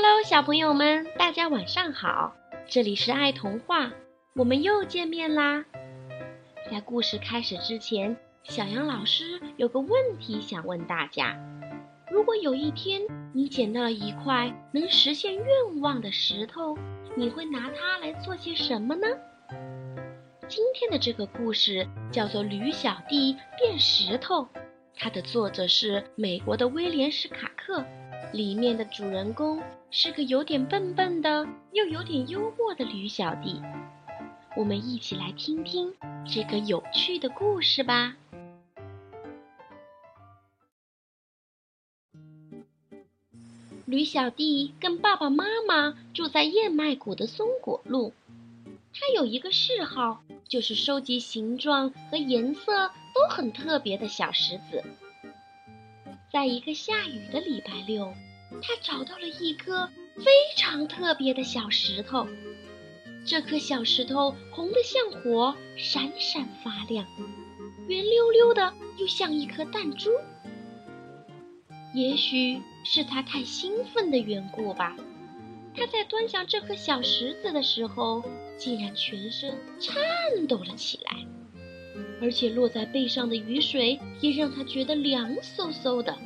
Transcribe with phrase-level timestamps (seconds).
[0.00, 2.32] Hello，小朋友们，大家晚上好！
[2.68, 3.90] 这里是爱童话，
[4.36, 5.64] 我们又见面啦。
[6.70, 11.36] 在故事开始之前，小杨老师有个问题想问大家：
[12.12, 13.02] 如果有一天
[13.34, 16.78] 你捡到了一块能实现愿望的石头，
[17.16, 19.08] 你会拿它来做些什么呢？
[20.46, 24.42] 今天的这个故事叫做《驴小弟变石头》，
[24.94, 27.84] 它的作者是美国的威廉·史卡克。
[28.32, 33.60] 里面的主人公是个有点笨笨的，又有点幽默的驴小弟。
[34.56, 35.94] 我们一起来听听
[36.26, 38.16] 这个有趣的故事吧。
[43.86, 48.12] 驴小弟跟爸爸妈妈住在燕麦谷的松果路。
[48.92, 54.84] 他有一个嗜好，就是收集形状和颜色都很特别的小石子。
[56.30, 58.12] 在一个下雨的礼拜六，
[58.62, 60.24] 他找到了一颗非
[60.56, 62.26] 常特别的小石头。
[63.24, 67.06] 这颗小石头红得像火，闪闪发亮，
[67.88, 70.10] 圆溜溜的，又像一颗弹珠。
[71.94, 74.94] 也许是他太兴奋的缘故吧，
[75.74, 78.22] 他在端详这颗小石子的时候，
[78.58, 81.26] 竟然全身颤抖了起来。
[82.20, 86.16] 而且落在背上的雨水也让他觉得凉飕飕的。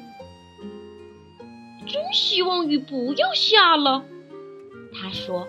[1.87, 4.05] 真希望雨不要下了，
[4.93, 5.47] 他说。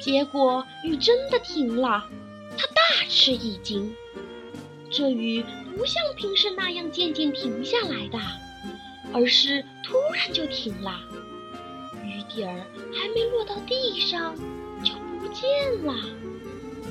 [0.00, 2.08] 结果雨真的停了，
[2.56, 3.92] 他大吃一惊。
[4.90, 5.44] 这雨
[5.76, 8.18] 不像平时那样渐渐停下来的，
[9.12, 11.00] 而是突然就停了。
[12.04, 14.36] 雨点儿还没落到地上，
[14.84, 15.94] 就不见了。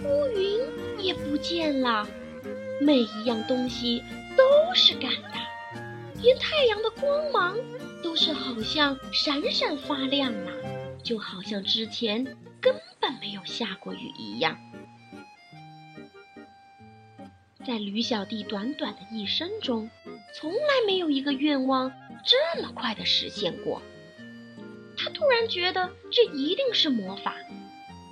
[0.03, 0.59] 乌云
[0.99, 2.07] 也不见了。
[2.79, 4.03] 每一样东西
[4.37, 5.81] 都是干的，
[6.21, 7.57] 连太阳的光芒
[8.03, 10.51] 都是好像闪闪发亮呢，
[11.03, 12.23] 就好像之前
[12.61, 14.57] 根本没有下过雨一样。
[17.65, 19.89] 在驴小弟短短的一生中，
[20.35, 21.91] 从来没有一个愿望
[22.23, 23.81] 这么快的实现过。
[24.95, 27.35] 他突然觉得这一定是魔法，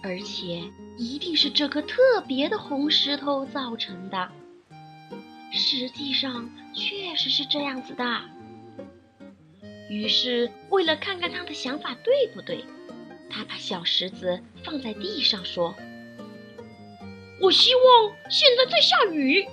[0.04, 0.64] 而且
[0.98, 4.30] 一定是这颗特别的红石头造成的。
[5.52, 8.22] 实际上确实是这样子的。
[9.90, 12.66] 于是，为了看看他的想法对不对，
[13.30, 15.76] 他把小石子放在地上，说
[17.40, 19.46] ：“我希望现在在下雨。”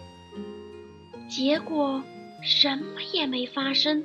[1.29, 2.03] 结果
[2.43, 4.05] 什么也没发生。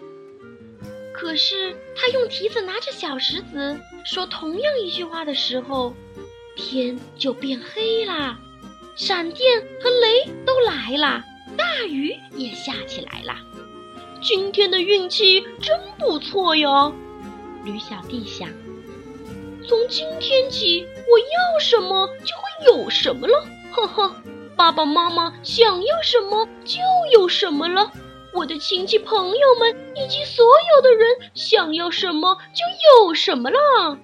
[1.13, 5.95] 可是，他用蹄子拿着小石子说同样一句话的时候，
[6.57, 8.37] 天就变黑了，
[8.95, 11.23] 闪电和雷都来了。
[11.55, 13.33] 大雨也下起来了，
[14.21, 16.93] 今天的运气真不错哟。
[17.63, 18.49] 驴小弟想，
[19.67, 23.45] 从今天起，我要什么就会有什么了。
[23.71, 24.15] 呵呵，
[24.55, 26.79] 爸爸妈妈想要什么就
[27.13, 27.91] 有什么了。
[28.33, 32.63] 我的亲戚朋友们以及所有的人想要什么就
[33.05, 33.97] 有什么了。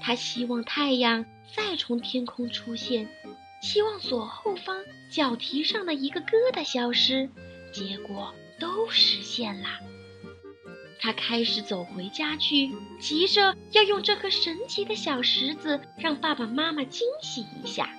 [0.00, 1.24] 他希望太阳
[1.54, 3.08] 再从天空出现。
[3.62, 4.78] 希望左后方
[5.10, 7.28] 脚蹄上的一个疙瘩消失，
[7.72, 9.68] 结果都实现了。
[10.98, 17.90] 他开始走回家去，急着要用这颗神奇的小石子让爸爸妈妈惊喜一下。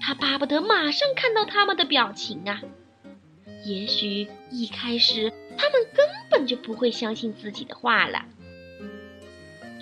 [0.00, 2.60] 他巴不得马上看到他们的表情啊！
[3.64, 8.26] 也许一开始他们根本就不会相信自己的话了。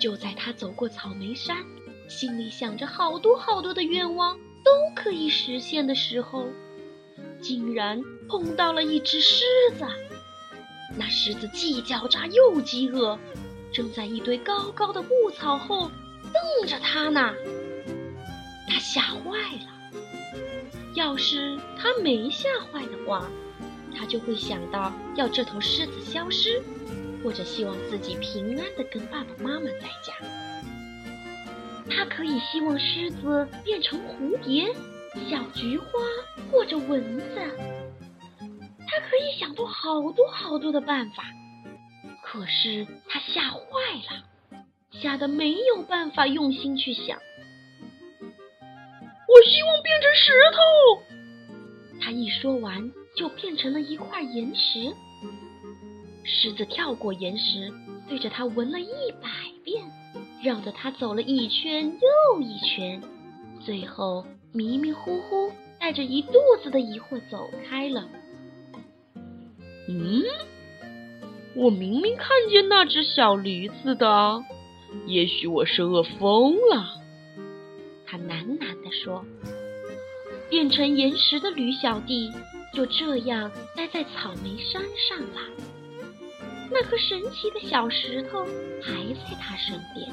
[0.01, 1.55] 就在他走过草莓山，
[2.09, 4.35] 心里想着好多好多的愿望。
[4.63, 6.47] 都可以实现的时候，
[7.41, 9.43] 竟然碰到了一只狮
[9.75, 9.85] 子。
[10.95, 13.17] 那狮子既狡诈又饥饿，
[13.73, 15.89] 正在一堆高高的牧草后
[16.31, 17.33] 瞪着他呢。
[18.67, 19.71] 他吓坏了。
[20.93, 23.27] 要是他没吓坏的话，
[23.97, 26.61] 他就会想到要这头狮子消失，
[27.23, 30.13] 或者希望自己平安的跟爸爸妈妈在家。
[31.89, 34.73] 他可以希望狮子变成蝴蝶、
[35.29, 35.87] 小菊花
[36.51, 37.35] 或者蚊子，
[38.87, 41.23] 他可以想出好多好多的办法。
[42.23, 43.59] 可是他吓坏
[44.09, 47.19] 了，吓得没有办法用心去想。
[49.27, 50.57] 我希望变成石头。
[51.99, 54.93] 他一说完，就变成了一块岩石。
[56.23, 57.71] 狮子跳过岩石，
[58.07, 59.29] 对着它闻了一百
[59.63, 59.83] 遍。
[60.43, 63.01] 绕着它走了一圈又一圈，
[63.63, 66.33] 最后迷迷糊糊带着一肚
[66.63, 68.07] 子的疑惑走开了。
[69.87, 70.23] 嗯，
[71.55, 74.43] 我明明看见那只小驴子的，
[75.05, 76.95] 也许我是饿疯了。”
[78.05, 79.23] 他喃喃地说。
[80.49, 82.29] 变成岩石的驴小弟
[82.73, 85.70] 就这样待在草莓山上了。
[86.71, 88.45] 那颗神奇的小石头
[88.81, 90.09] 还在他身边，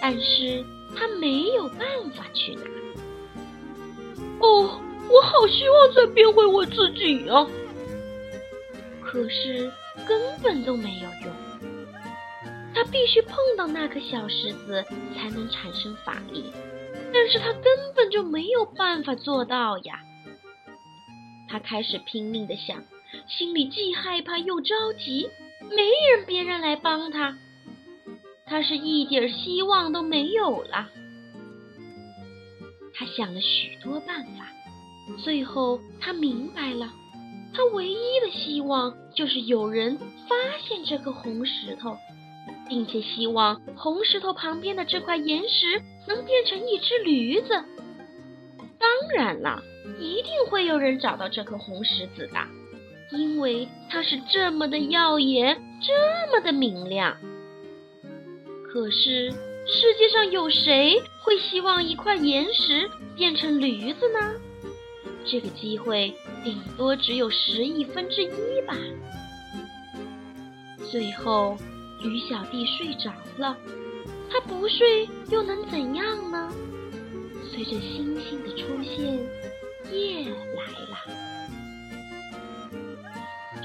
[0.00, 0.64] 但是
[0.96, 1.80] 他没有办
[2.14, 2.62] 法去拿。
[4.40, 7.46] 哦，我好希望再变回我自己啊！
[9.02, 9.70] 可是
[10.06, 11.32] 根本都没有用。
[12.74, 14.84] 他必须碰到那颗小石子
[15.14, 16.52] 才能产生法力，
[17.14, 17.64] 但是他根
[17.94, 20.00] 本就没有办法做到呀。
[21.48, 22.82] 他开始拼命的想，
[23.28, 25.28] 心里既害怕又着急，
[25.70, 25.82] 没
[26.16, 27.36] 人别人来帮他，
[28.46, 30.88] 他是一点希望都没有了。
[32.94, 34.48] 他想了许多办法，
[35.22, 36.92] 最后他明白了，
[37.54, 40.36] 他唯一的希望就是有人发
[40.66, 41.96] 现这颗红石头。
[42.68, 47.48] 并且希望红石头旁边的这块岩石能变成一只驴子。
[48.78, 49.62] 当然了，
[49.98, 52.38] 一定会有人找到这颗红石子的，
[53.12, 57.16] 因为它是这么的耀眼，这么的明亮。
[58.68, 64.34] 可是世界上有谁会希望一块岩石变成驴子呢？
[65.24, 66.14] 这个机会
[66.44, 68.74] 顶多只有十亿分之一吧。
[70.90, 71.56] 最后。
[72.02, 73.56] 驴小弟睡着了，
[74.30, 76.52] 他不睡又能怎样呢？
[77.50, 79.18] 随着星星的出现，
[79.90, 81.35] 夜来了。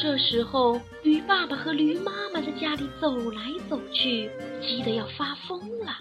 [0.01, 5.95] 这时候，驴爸爸和驴妈妈在家里走来走去，急得要发疯了。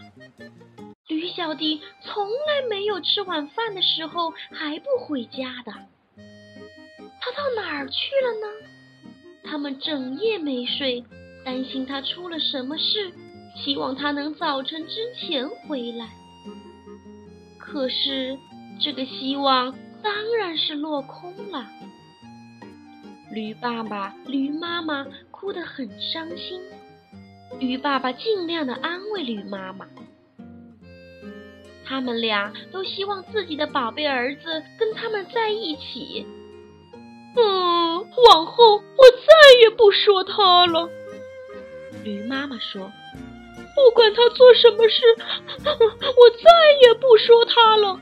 [1.06, 5.72] 驴小弟从来没有吃晚饭的时候还不回家的，
[7.20, 8.46] 他到哪儿去了呢？
[9.44, 11.04] 他们整夜没睡。
[11.42, 13.12] 担心他出了什么事，
[13.56, 16.08] 希望他能早晨之前回来。
[17.58, 18.38] 可是
[18.78, 21.66] 这个希望当然是落空了。
[23.30, 26.60] 驴爸爸、驴妈妈哭得很伤心。
[27.58, 29.86] 驴爸爸尽量的安慰驴妈妈，
[31.84, 36.26] 他们俩都希望自己的宝贝儿子跟他们在一起。
[37.36, 37.94] 嗯，
[38.28, 40.88] 往后我再也不说他了。
[42.04, 42.90] 驴妈妈说
[43.74, 45.02] ：“不管他做什么事，
[45.66, 46.50] 我再
[46.82, 48.00] 也不说他了。”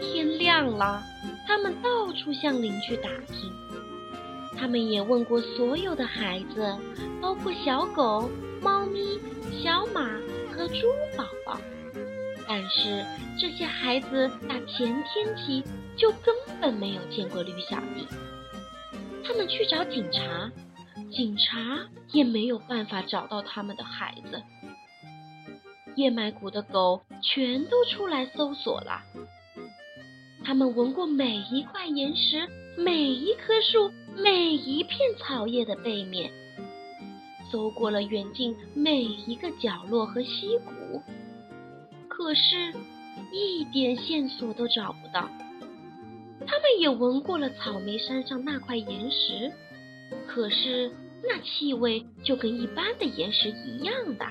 [0.00, 1.02] 天亮了，
[1.52, 3.52] 他们到处向邻居打听，
[4.56, 6.74] 他们也问过所有的孩子，
[7.20, 8.30] 包括小狗、
[8.62, 9.20] 猫咪、
[9.62, 10.08] 小马
[10.50, 11.60] 和猪宝宝，
[12.48, 13.04] 但是
[13.38, 15.62] 这些孩子打前天起
[15.94, 18.06] 就根本没有见过驴小弟。
[19.22, 20.50] 他们去找警察。
[21.10, 24.42] 警察也没有办法找到他们的孩子。
[25.96, 29.02] 燕麦谷的狗全都出来搜索了。
[30.44, 36.30] 他们闻过每一块岩石、每一棵树、每一片草叶的背面，
[37.50, 41.02] 搜过了远近每一个角落和溪谷，
[42.08, 42.72] 可是，
[43.32, 45.28] 一点线索都找不到。
[46.44, 49.52] 他们也闻过了草莓山上那块岩石。
[50.26, 50.92] 可是
[51.22, 54.26] 那气味就跟一般的岩石一样的，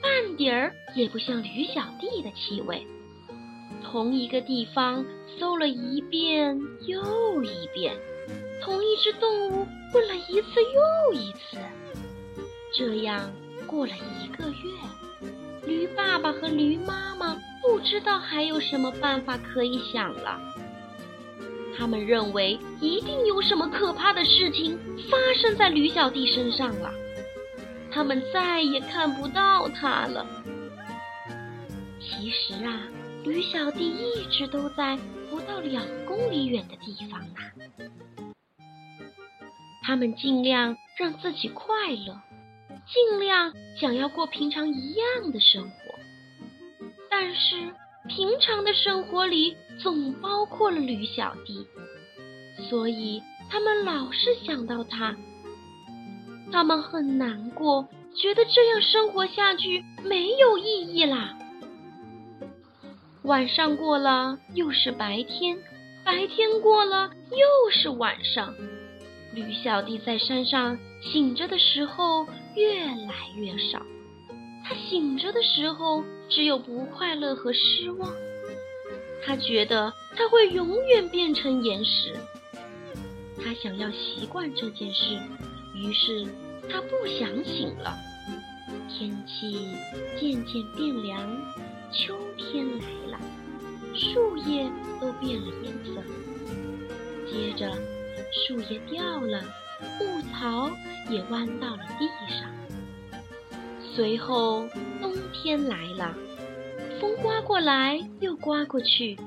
[0.00, 2.86] 半点儿也不像驴小弟的气味。
[3.82, 5.04] 同一个地方
[5.42, 6.56] 搜了一遍
[6.86, 7.96] 又一遍，
[8.62, 11.58] 同一只动物问了一次又一次。
[12.72, 13.28] 这样
[13.66, 20.40] 过了一个月，驴爸爸和驴妈妈不知道还有什么办法可以想了。
[21.76, 24.78] 他们认为一定有什么可怕的事情
[25.10, 26.94] 发生在驴小弟身上了，
[27.90, 30.24] 他们再也看不到他了。
[31.98, 32.82] 其实啊，
[33.24, 34.96] 驴小弟一直都在
[35.62, 37.34] 两公里远的地方呢。
[39.82, 42.20] 他们尽量让自己快乐，
[42.86, 45.74] 尽量想要过平常一样的生活，
[47.10, 47.72] 但是。
[48.08, 51.64] 平常的生活里总包括了驴小弟，
[52.68, 55.14] 所以他们老是想到他。
[56.50, 57.88] 他们很难过，
[58.20, 61.38] 觉得这样生活下去没有意义啦。
[63.24, 65.56] 晚上过了又是白天，
[66.04, 68.52] 白天过了又是晚上。
[69.32, 72.26] 驴小弟在山上醒着的时候
[72.56, 73.80] 越来越少。
[74.64, 78.12] 他醒着的时候，只有不快乐和失望。
[79.24, 82.14] 他觉得他会永远变成岩石。
[83.44, 85.16] 他想要习惯这件事，
[85.76, 86.26] 于是
[86.68, 87.96] 他不想醒了。
[88.88, 89.68] 天气
[90.18, 91.20] 渐渐变凉，
[91.92, 92.16] 秋
[92.52, 93.18] 天来了，
[93.94, 96.02] 树叶都变了颜色。
[97.26, 97.72] 接着，
[98.30, 99.42] 树叶掉了，
[99.98, 100.70] 牧草
[101.08, 102.50] 也弯到了地上。
[103.94, 104.68] 随后，
[105.00, 106.14] 冬天来了，
[107.00, 109.18] 风刮过来又刮过去。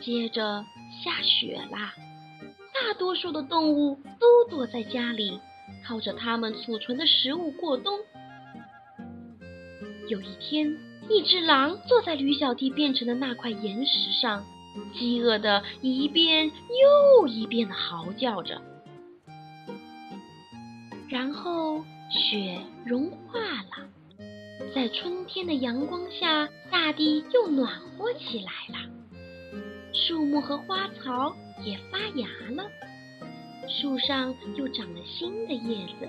[0.00, 0.64] 接着，
[1.04, 1.94] 下雪啦，
[2.74, 5.38] 大多数的动物都躲在家里，
[5.86, 8.00] 靠着它们储存的食物过冬。
[10.08, 10.76] 有一天，
[11.08, 14.44] 一只狼坐在驴小弟变成的那块岩石上，
[14.94, 16.50] 饥饿的一遍
[17.20, 18.60] 又一遍的嚎叫着。
[21.08, 23.88] 然后雪融化了，
[24.74, 28.88] 在春天的阳光下，大地又暖和起来了，
[29.92, 32.64] 树木和花草也发芽了，
[33.68, 36.08] 树上又长了新的叶子。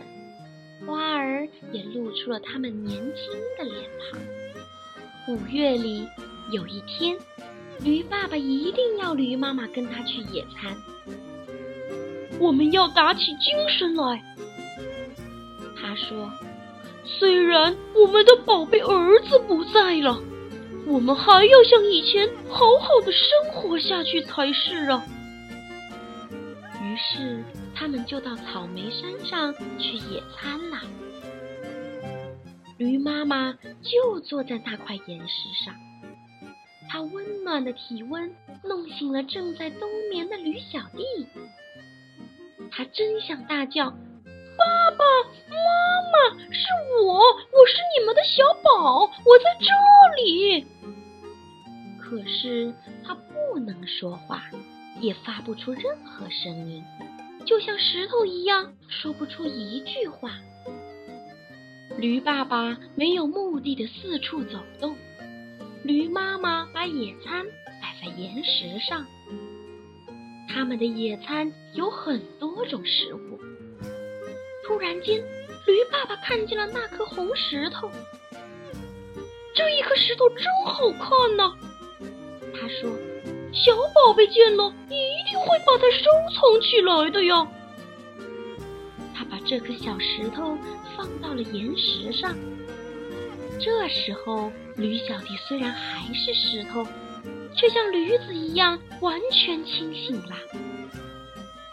[0.86, 3.14] 花儿也露出了它们年轻
[3.58, 4.20] 的脸庞。
[5.28, 6.08] 五月里
[6.52, 7.18] 有一天，
[7.80, 10.76] 驴爸爸一定要驴妈妈跟他去野餐。
[12.40, 14.22] 我们要打起精神来，
[15.80, 16.32] 他说。
[17.06, 20.22] 虽然我们的宝贝儿子不在了，
[20.86, 25.04] 我们还要像以前好好的生活下去才是啊。
[26.82, 27.44] 于是。
[27.76, 30.78] 他们就到草莓山上去野餐了。
[32.78, 35.76] 驴妈妈就坐在那块岩石上，
[36.90, 41.04] 它温暖的体温弄醒了正在冬眠的驴小弟。
[42.72, 43.92] 他真想大叫
[44.58, 45.06] ：“爸爸
[45.50, 45.56] 妈
[46.12, 46.66] 妈，是
[47.04, 50.66] 我，我是你们的小宝，我在这里。”
[52.02, 52.74] 可是
[53.06, 54.44] 他不能说话，
[55.00, 56.84] 也发不出任何声音。
[57.46, 60.32] 就像石头一样，说不出一句话。
[61.98, 64.96] 驴爸爸没有目的的四处走动，
[65.84, 67.46] 驴妈妈把野餐
[67.82, 69.06] 摆在岩石上。
[70.50, 73.40] 他们的野餐有很多种食物。
[74.66, 77.90] 突然间，驴爸爸看见了那颗红石头。
[79.56, 81.54] 这一颗石头真好看呢，
[82.54, 82.92] 他说。
[83.56, 87.48] 小宝贝见了，一定会把它收藏起来的呀。
[89.46, 90.58] 这颗小石头
[90.96, 92.36] 放到了岩石上。
[93.60, 96.86] 这时候，驴小弟虽然还是石头，
[97.56, 100.36] 却像驴子一样完全清醒了。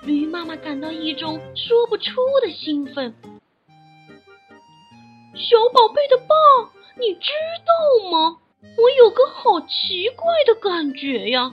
[0.03, 2.13] 驴妈妈感到一种说不出
[2.43, 3.15] 的兴奋。
[5.35, 6.35] 小宝贝的爸，
[6.99, 7.31] 你知
[7.65, 8.39] 道吗？
[8.77, 11.53] 我有个好奇怪的感觉呀。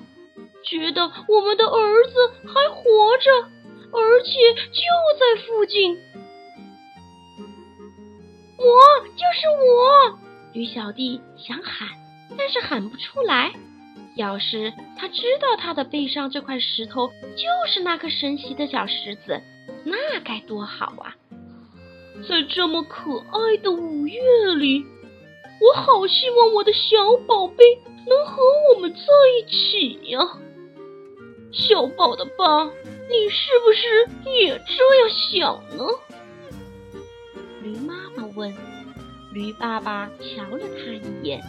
[0.63, 2.13] 觉得我们的儿子
[2.45, 2.81] 还活
[3.17, 3.49] 着，
[3.99, 4.31] 而且
[4.71, 4.81] 就
[5.19, 5.97] 在附近。
[8.57, 8.65] 我
[9.15, 10.19] 就是我，
[10.53, 11.89] 驴小弟想喊，
[12.37, 13.51] 但是喊不出来。
[14.15, 19.41] 要是他知道他的背上这块石头就是那颗神奇的小石子，
[19.83, 21.15] 那该多好啊！
[22.27, 24.19] 在这么可爱的五月
[24.55, 24.83] 里，
[25.61, 27.63] 我好希望我的小宝贝
[28.07, 28.41] 能和
[28.73, 28.99] 我们在
[29.37, 30.19] 一起呀。
[31.51, 35.83] 小宝的爸，你是不是也这样想呢？
[37.61, 38.55] 驴妈妈问。
[39.33, 41.41] 驴爸爸瞧了他一眼，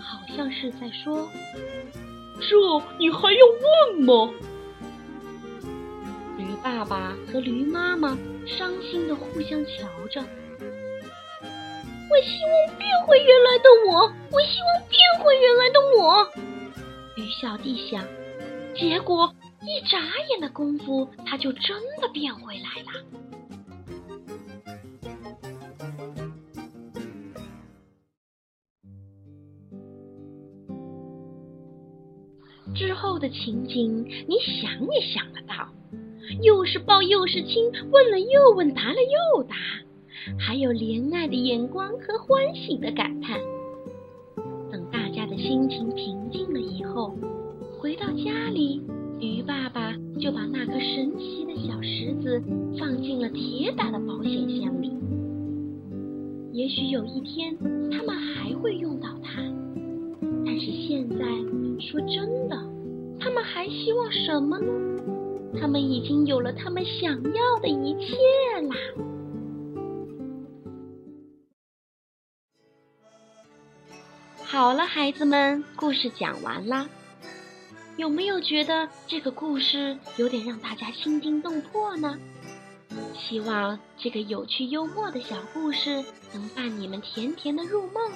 [0.00, 1.28] 好像是在说
[2.40, 2.56] ：“这
[2.98, 3.46] 你还要
[3.90, 4.30] 问吗？”
[6.38, 10.22] 驴爸爸和驴妈妈伤心的互相瞧着。
[12.10, 16.30] 我希望变回原来的我，我希望变回原来的我。
[17.16, 18.06] 驴小弟想，
[18.76, 19.34] 结果。
[19.64, 19.98] 一眨
[20.30, 22.90] 眼的功夫，他就真的变回来了。
[32.74, 35.68] 之后的情景，你想也想得到，
[36.42, 39.54] 又是抱又是亲，问了又问，答了又答，
[40.38, 43.38] 还有怜爱的眼光和欢喜的感叹。
[44.72, 47.14] 等大家的心情平静了以后，
[47.78, 48.82] 回到家里。
[50.22, 52.40] 就把那颗神奇的小石子
[52.78, 54.92] 放进了铁打的保险箱里。
[56.52, 57.58] 也许有一天
[57.90, 59.42] 他们还会用到它，
[60.46, 61.24] 但是现在
[61.80, 62.56] 说真的，
[63.18, 64.72] 他们还希望什么呢？
[65.60, 68.14] 他们已经有了他们想要的一切
[68.68, 68.76] 啦。
[74.44, 76.86] 好了，孩子们，故事讲完了。
[78.02, 82.18] 有没有觉得这个故事有点让大家心惊动魄呢？
[83.14, 88.10] 希望这个有趣幽默的小故事能伴你们甜甜的入梦。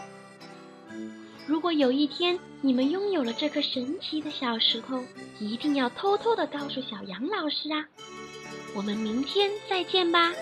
[1.46, 5.04] 如果有一天你们拥有了这颗神奇的小石头，
[5.38, 7.86] 一定要偷偷的告诉小杨老师啊！
[8.74, 10.32] 我们明天再见吧。